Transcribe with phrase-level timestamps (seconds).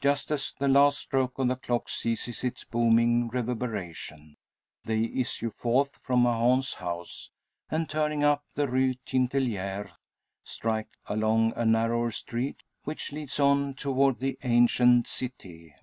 [0.00, 4.38] Just as the last stroke of the clock ceases its booming reverberation,
[4.84, 7.30] they issue forth from Mahon's house;
[7.70, 9.92] and, turning up the Rue Tintelleries,
[10.42, 15.76] strike along a narrower street, which leads on toward the ancient cite.